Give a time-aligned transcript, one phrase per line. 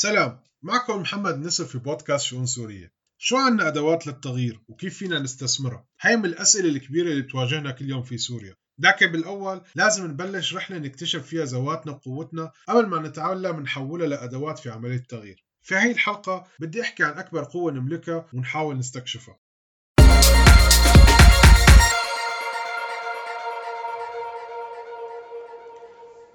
[0.00, 2.92] سلام معكم محمد نصر في بودكاست شؤون سورية.
[3.18, 8.02] شو عنا أدوات للتغيير وكيف فينا نستثمرها؟ هاي من الأسئلة الكبيرة اللي بتواجهنا كل يوم
[8.02, 8.54] في سوريا.
[8.78, 14.70] لكن بالأول لازم نبلش رحلة نكتشف فيها ذواتنا وقوتنا قبل ما نتعلم نحولها لأدوات في
[14.70, 15.44] عملية التغيير.
[15.62, 19.38] في هاي الحلقة بدي أحكي عن أكبر قوة نملكها ونحاول نستكشفها.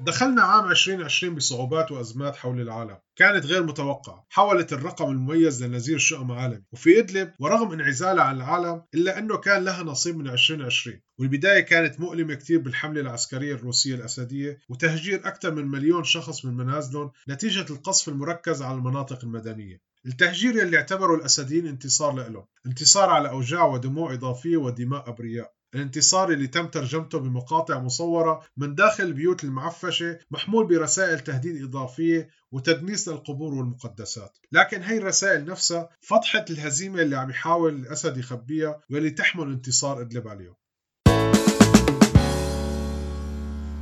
[0.06, 2.98] دخلنا عام 2020 بصعوبات وأزمات حول العالم.
[3.16, 4.26] كانت غير متوقعة.
[4.30, 6.64] حولت الرقم المميز لنزير شؤم عالمي.
[6.72, 12.00] وفي إدلب ورغم انعزالها عن العالم إلا أنه كان لها نصيب من 2020 والبداية كانت
[12.00, 18.10] مؤلمة كثير بالحملة العسكرية الروسية الأسدية وتهجير أكثر من مليون شخص من منازلهم نتيجة القصف
[18.10, 19.82] المركز على المناطق المدنية.
[20.06, 25.54] التهجير اللي اعتبره الأسديين انتصار لهم انتصار على أوجاع ودموع إضافية ودماء أبرياء.
[25.76, 33.08] الانتصار اللي تم ترجمته بمقاطع مصورة من داخل البيوت المعفشة محمول برسائل تهديد إضافية وتدنيس
[33.08, 34.38] للقبور والمقدسات.
[34.52, 40.28] لكن هي الرسائل نفسها فضحت الهزيمة اللي عم يحاول الأسد يخبيها واللي تحمل انتصار إدلب
[40.28, 40.56] عليهم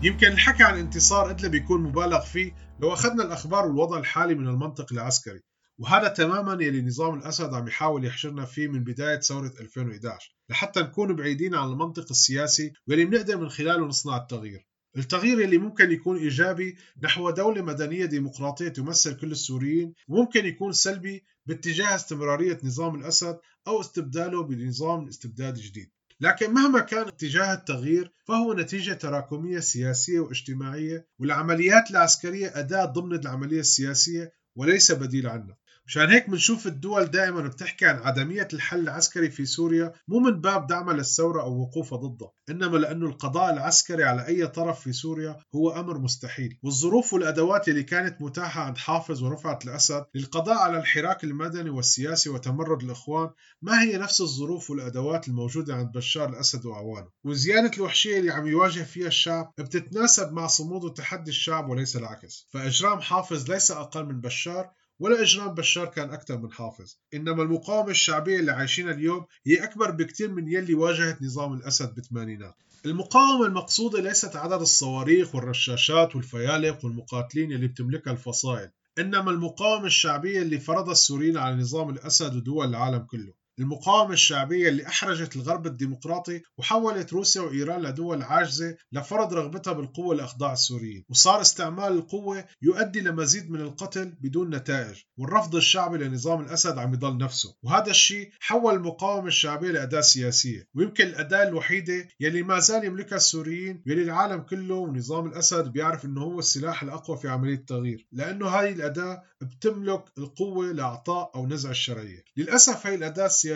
[0.04, 4.94] يمكن الحكي عن انتصار إدلب يكون مبالغ فيه لو أخذنا الأخبار والوضع الحالي من المنطق
[4.94, 5.42] العسكري.
[5.78, 11.16] وهذا تماما يلي نظام الأسد عم يحاول يحشرنا فيه من بداية ثورة 2011 لحتى نكون
[11.16, 14.68] بعيدين عن المنطق السياسي واللي بنقدر من خلاله نصنع التغيير.
[14.98, 21.24] التغيير اللي ممكن يكون إيجابي نحو دولة مدنية ديمقراطية تمثل كل السوريين وممكن يكون سلبي
[21.46, 25.90] باتجاه استمرارية نظام الأسد أو استبداله بنظام استبداد جديد.
[26.20, 33.60] لكن مهما كان اتجاه التغيير فهو نتيجة تراكمية سياسية واجتماعية والعمليات العسكرية أداة ضمن العملية
[33.60, 35.58] السياسية وليس بديل عنها.
[35.88, 40.68] مشان هيك بنشوف الدول دائما بتحكي عن عدمية الحل العسكري في سوريا مو من باب
[40.68, 45.72] دعمها للثورة أو وقوفها ضدها إنما لأنه القضاء العسكري على أي طرف في سوريا هو
[45.72, 46.60] أمر مستحيل.
[46.64, 52.84] والظروف والأدوات اللي كانت متاحة عند حافظ ورفعت الأسد للقضاء على الحراك المدني والسياسي وتمرد
[52.84, 53.30] الإخوان
[53.62, 58.84] ما هي نفس الظروف والأدوات الموجودة عند بشار الأسد وأعوانه وزيادة الوحشية اللي عم يواجه
[58.84, 62.48] فيها الشعب بتتناسب مع صمود وتحدي الشعب وليس العكس.
[62.54, 66.96] فإجرام حافظ ليس أقل من بشار ولا إجرام بشار كان أكثر من حافظ.
[67.14, 72.56] إنما المقاومة الشعبية اللي عايشينها اليوم هي أكبر بكثير من يلي واجهت نظام الأسد بالثمانينات.
[72.86, 80.60] المقاومة المقصودة ليست عدد الصواريخ والرشاشات والفيالق والمقاتلين اللي بتملكها الفصائل إنما المقاومة الشعبية اللي
[80.60, 83.41] فرضها السوريين على نظام الأسد ودول العالم كله.
[83.62, 90.54] المقاومة الشعبية اللي أحرجت الغرب الديمقراطي وحولت روسيا وإيران لدول عاجزة لفرض رغبتها بالقوة لإخضاع
[90.54, 91.06] السوريين.
[91.10, 97.18] وصار استعمال القوة يؤدي لمزيد من القتل بدون نتائج والرفض الشعبي لنظام الأسد عم يضل
[97.18, 97.56] نفسه.
[97.64, 100.68] وهذا الشيء حول المقاومة الشعبية لأداة سياسية.
[100.76, 106.22] ويمكن الأداة الوحيدة يلي ما زال يملكها السوريين يلي العالم كله ونظام الأسد بيعرف إنه
[106.22, 108.08] هو السلاح الأقوى في عملية التغيير.
[108.12, 112.24] لأنه هاي الأداة بتملك القوة لإعطاء أو نزع الشرعية.
[112.38, 113.51] للأسف هاي الأداة السياسية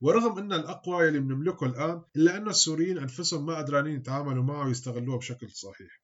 [0.00, 5.18] ورغم أنها الأقوى يلي بنملكه الآن إلا أن السوريين أنفسهم ما قدرانين يتعاملوا معه ويستغلوها
[5.18, 6.02] بشكل صحيح.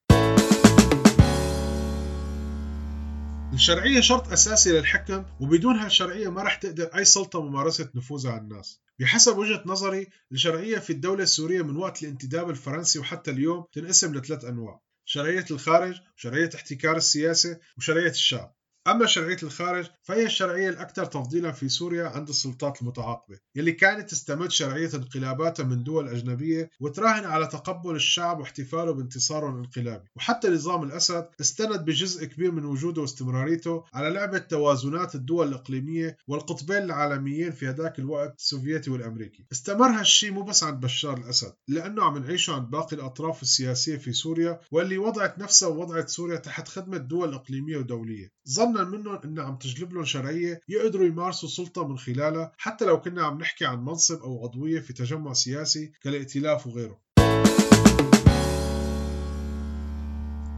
[3.52, 8.80] الشرعية شرط أساسي للحكم وبدون هالشرعية ما رح تقدر أي سلطة ممارسة نفوذها على الناس.
[8.98, 14.44] بحسب وجهة نظري الشرعية في الدولة السورية من وقت الانتداب الفرنسي وحتى اليوم تنقسم لثلاث
[14.44, 18.57] أنواع شرعية الخارج وشرعية احتكار السياسة وشرعية الشعب.
[18.86, 24.50] أما شرعية الخارج فهي الشرعية الأكثر تفضيلا في سوريا عند السلطات المتعاقبة يلي كانت تستمد
[24.50, 30.08] شرعية انقلاباتها من دول أجنبية وتراهن على تقبل الشعب واحتفاله بانتصاره الانقلابي.
[30.16, 36.82] وحتى نظام الأسد استند بجزء كبير من وجوده واستمراريته على لعبة توازنات الدول الإقليمية والقطبين
[36.82, 39.46] العالميين في هذاك الوقت السوفيتي والأمريكي.
[39.52, 44.12] استمر هالشيء مو بس عند بشار الأسد لأنه عم نعيشه عند باقي الأطراف السياسية في
[44.12, 48.32] سوريا واللي وضعت نفسها ووضعت سوريا تحت خدمة دول إقليمية ودولية.
[48.48, 53.00] ظنا ظنا منهم انها عم تجلب لهم شرعية يقدروا يمارسوا سلطه من خلالها حتى لو
[53.00, 56.98] كنا عم نحكي عن منصب أو عضوية في تجمع سياسي كالائتلاف وغيره.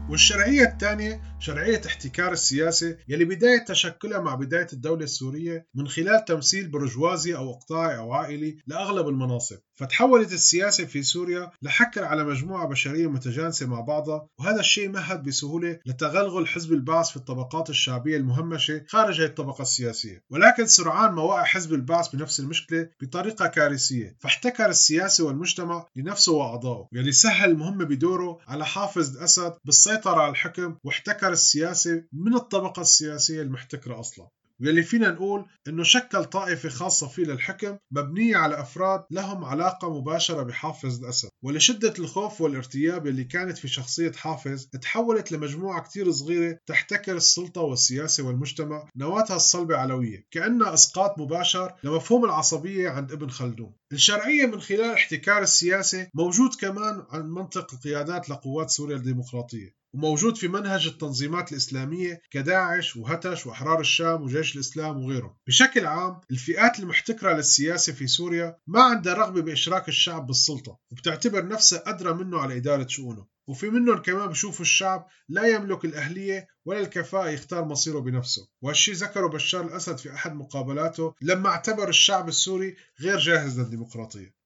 [0.09, 6.67] والشرعية الثانية شرعية احتكار السياسة يلي بداية تشكلها مع بداية الدولة السورية من خلال تمثيل
[6.67, 9.57] برجوازي أو إقطاعي أو عائلي لأغلب المناصب.
[9.81, 15.79] فتحولت السياسة في سوريا لحكر على مجموعة بشرية متجانسة مع بعضها وهذا الشيء مهد بسهولة
[15.85, 20.23] لتغلغل حزب البعث في الطبقات الشعبية المهمشة خارج الطبقة السياسية.
[20.29, 26.87] ولكن سرعان ما وقع حزب البعث بنفس المشكلة بطريقة كارثية فاحتكر السياسة والمجتمع لنفسه وأعضائه.
[26.93, 33.41] يلي سهل المهمة بدوره على حافظ الأسد بالسيطرة على الحكم واحتكر السياسة من الطبقة السياسية
[33.41, 34.27] المحتكرة أصلا.
[34.61, 40.43] واللي فينا نقول إنه شكل طائفة خاصة فيه للحكم مبنية على أفراد لهم علاقة مباشرة
[40.43, 41.29] بحافظ الأسد.
[41.43, 48.23] ولشدة الخوف والارتياب اللي كانت في شخصية حافظ تحولت لمجموعة كتير صغيرة تحتكر السلطة والسياسة
[48.23, 53.73] والمجتمع نواتها الصلبة علوية كأنها إسقاط مباشر لمفهوم العصبية عند ابن خلدون.
[53.91, 59.80] الشرعية من خلال احتكار السياسة موجود كمان عن منطق القيادات لقوات سوريا الديمقراطية.
[59.93, 65.35] وموجود في منهج التنظيمات الإسلامية كداعش وهتش وأحرار الشام وجيش الإسلام وغيرهم.
[65.47, 71.83] بشكل عام الفئات المحتكرة للسياسة في سوريا ما عندها رغبة بإشراك الشعب بالسلطة وبتعتبر نفسها
[71.85, 73.25] أدرى منه على إدارة شؤونه.
[73.47, 78.47] وفي منهم كمان بشوفوا الشعب لا يملك الأهلية ولا الكفاءة يختار مصيره بنفسه.
[78.61, 84.40] وهالشي ذكره بشار الأسد في أحد مقابلاته لما اعتبر الشعب السوري غير جاهز للديمقراطية.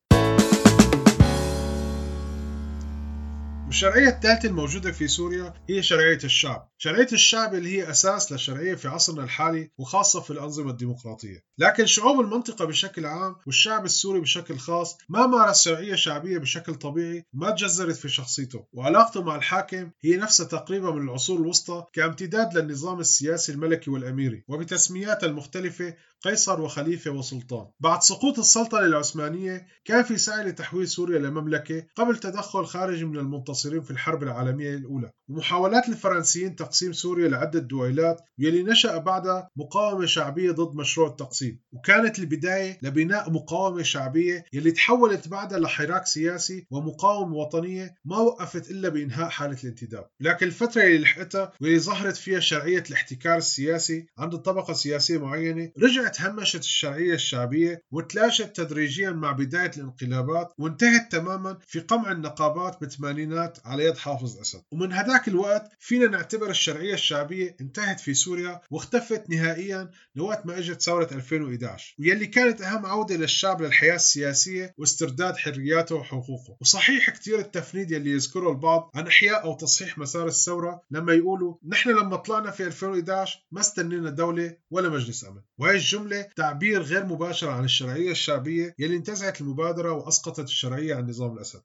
[3.65, 6.69] والشرعية الثالثة الموجودة في سوريا هي شرعية الشعب.
[6.77, 11.43] شرعية الشعب اللي هي أساس للشرعية في عصرنا الحالي وخاصة في الأنظمة الديمقراطية.
[11.57, 17.25] لكن شعوب المنطقة بشكل عام والشعب السوري بشكل خاص ما مارس شرعية شعبية بشكل طبيعي
[17.33, 18.65] وما تجذرت في شخصيته.
[18.73, 24.43] وعلاقته مع الحاكم هي نفسها تقريبا من العصور الوسطى كامتداد للنظام السياسي الملكي والأميري.
[24.47, 25.93] وبتسمياتها المختلفة
[26.25, 27.67] قيصر وخليفة وسلطان.
[27.79, 33.81] بعد سقوط السلطنة العثمانية كان في سعي لتحويل سوريا لمملكة قبل تدخل خارجي من المنتصرين
[33.81, 35.11] في الحرب العالمية الأولى.
[35.29, 41.59] ومحاولات الفرنسيين تقسيم سوريا لعدة دويلات يلي نشأ بعدها مقاومة شعبية ضد مشروع التقسيم.
[41.71, 48.89] وكانت البداية لبناء مقاومة شعبية يلي تحولت بعدها لحراك سياسي ومقاومة وطنية ما وقفت إلا
[48.89, 50.07] بإنهاء حالة الانتداب.
[50.19, 56.14] لكن الفترة اللي لحقتها واللي ظهرت فيها شرعية الاحتكار السياسي عند طبقة سياسية معينة رجعت
[56.21, 63.85] همشت الشرعية الشعبية وتلاشت تدريجيا مع بداية الانقلابات وانتهت تماما في قمع النقابات بالثمانينات على
[63.85, 64.61] يد حافظ أسد.
[64.71, 70.81] ومن هذاك الوقت فينا نعتبر الشرعية الشعبية انتهت في سوريا واختفت نهائيا لوقت ما إجت
[70.81, 76.57] ثورة 2011 واللي كانت أهم عودة للشعب للحياة السياسية واسترداد حرياته وحقوقه.
[76.61, 81.89] وصحيح كثير التفنيد يلي يذكره البعض عن إحياء أو تصحيح مسار الثورة لما يقولوا نحن
[81.89, 85.41] لما طلعنا في 2011 ما استنينا دولة ولا مجلس أمن.
[85.57, 86.04] وهي الجملة
[86.35, 91.61] تعبير غير مباشر عن الشرعية الشعبية يلي انتزعت المبادرة وأسقطت الشرعية عن نظام الأسد.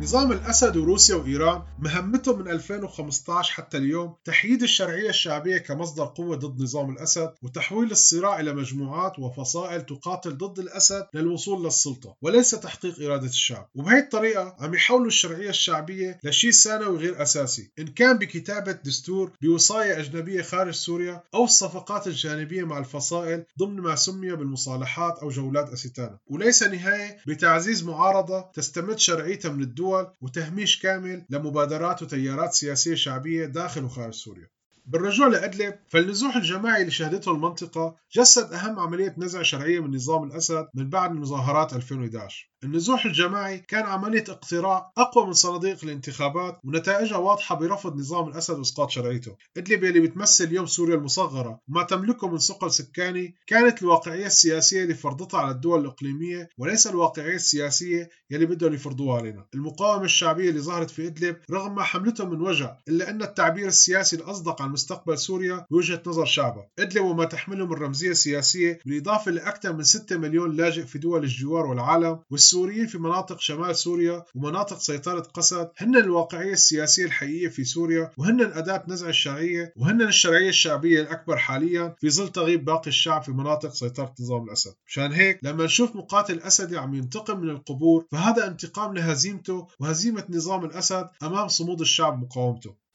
[0.00, 6.62] نظام الأسد وروسيا وإيران مهمتهم من 2015 حتى اليوم تحييد الشرعية الشعبية كمصدر قوة ضد
[6.62, 13.26] نظام الأسد وتحويل الصراع إلى مجموعات وفصائل تقاتل ضد الأسد للوصول للسلطة وليس تحقيق إرادة
[13.26, 13.68] الشعب.
[13.74, 20.00] وبهي الطريقة عم يحولوا الشرعية الشعبية لشيء ثانوي غير أساسي إن كان بكتابة دستور بوصايا
[20.00, 26.18] أجنبية خارج سوريا أو الصفقات الجانبية مع الفصائل ضمن ما سمي بالمصالحات أو جولات أستانا.
[26.26, 33.46] وليس نهاية بتعزيز معارضة تستمد شرعيتها من الدول الدول وتهميش كامل لمبادرات وتيارات سياسية شعبية
[33.46, 34.48] داخل وخارج سوريا.
[34.88, 40.68] بالرجوع لأدلب فالنزوح الجماعي اللي شهدته المنطقة جسد أهم عملية نزع شرعية من نظام الأسد
[40.74, 47.54] من بعد مظاهرات 2011 النزوح الجماعي كان عملية اقتراع أقوى من صناديق الانتخابات ونتائجها واضحة
[47.54, 49.36] برفض نظام الأسد وإسقاط شرعيته.
[49.56, 54.94] إدلب اللي بتمثل اليوم سوريا المصغرة وما تملكه من ثقل سكاني كانت الواقعية السياسية اللي
[54.94, 59.46] فرضتها على الدول الإقليمية وليس الواقعية السياسية يلي بدهم يفرضوها علينا.
[59.54, 64.16] المقاومة الشعبية اللي ظهرت في إدلب رغم ما حملته من وجع إلا أن التعبير السياسي
[64.16, 69.72] الأصدق عن مستقبل سوريا بوجهة نظر شعبها إدلب وما تحمله من رمزية سياسية بالإضافة لأكثر
[69.72, 75.20] من 6 مليون لاجئ في دول الجوار والعالم السوريين في مناطق شمال سوريا ومناطق سيطرة
[75.20, 75.70] قسد.
[75.78, 81.94] هن الواقعية السياسية الحقيقية في سوريا وهن أداة نزع الشرعية وهن الشرعية الشعبية الأكبر حاليا
[82.00, 84.74] في ظل تغيب باقي الشعب في مناطق سيطرة نظام الأسد.
[84.86, 90.64] مشان هيك لما نشوف مقاتل أسدي عم ينتقم من القبور فهذا انتقام لهزيمته وهزيمة نظام
[90.64, 92.87] الأسد أمام صمود الشعب مقاومته.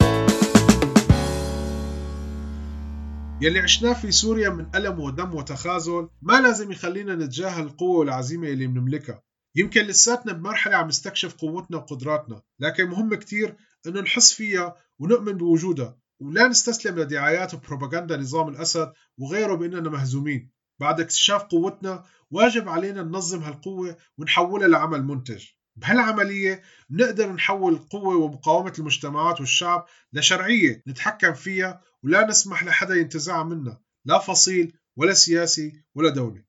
[3.40, 8.66] يلي عشناه في سوريا من ألم ودم وتخاذل ما لازم يخلينا نتجاهل القوة والعزيمة اللي
[8.66, 9.22] بنملكها
[9.56, 15.98] يمكن لساتنا بمرحلة عم نستكشف قوتنا وقدراتنا لكن مهم كتير إنه نحس فيها ونؤمن بوجودها
[16.20, 20.50] ولا نستسلم لدعايات وبروباغندا نظام الأسد وغيره بأننا مهزومين.
[20.80, 25.44] بعد اكتشاف قوتنا واجب علينا ننظم هالقوة ونحولها لعمل منتج.
[25.76, 33.80] بهالعملية بنقدر نحول القوة ومقاومة المجتمعات والشعب لشرعية نتحكم فيها ولا نسمح لحدا ينتزعها منا
[34.04, 36.44] لا فصيل ولا سياسي ولا دولة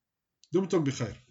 [0.52, 1.25] دمتم بخير.